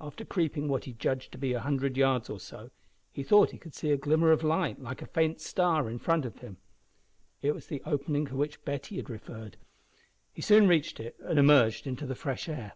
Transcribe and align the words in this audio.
After 0.00 0.24
creeping 0.24 0.68
what 0.68 0.84
he 0.84 0.92
judged 0.92 1.32
to 1.32 1.36
be 1.38 1.52
a 1.52 1.58
hundred 1.58 1.96
yards 1.96 2.30
or 2.30 2.38
so, 2.38 2.70
he 3.10 3.24
thought 3.24 3.50
he 3.50 3.58
could 3.58 3.74
see 3.74 3.90
a 3.90 3.96
glimmer 3.96 4.30
of 4.30 4.44
light 4.44 4.80
like 4.80 5.02
a 5.02 5.06
faint 5.06 5.40
star 5.40 5.90
in 5.90 5.98
front 5.98 6.24
of 6.24 6.38
him. 6.38 6.58
It 7.42 7.56
was 7.56 7.66
the 7.66 7.82
opening 7.84 8.24
to 8.26 8.36
which 8.36 8.64
Betty 8.64 8.98
had 8.98 9.10
referred. 9.10 9.56
He 10.32 10.42
soon 10.42 10.68
reached 10.68 11.00
it 11.00 11.16
and 11.24 11.40
emerged 11.40 11.88
into 11.88 12.06
the 12.06 12.14
fresh 12.14 12.48
air. 12.48 12.74